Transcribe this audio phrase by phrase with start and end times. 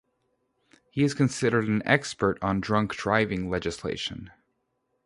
[0.89, 4.31] He is considered an expert on drunk driving legislation.